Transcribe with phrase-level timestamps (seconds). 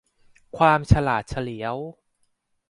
[0.57, 1.75] ความฉลาดเฉลียว